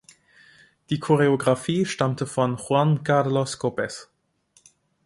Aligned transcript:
Die 0.89 0.97
Choreographie 0.99 1.85
stammte 1.85 2.25
von 2.25 2.57
Juan 2.57 3.03
Carlos 3.03 3.59
Copes. 3.59 4.09